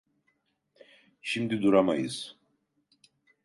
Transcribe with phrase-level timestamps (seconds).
[1.21, 2.35] Şimdi duramayız.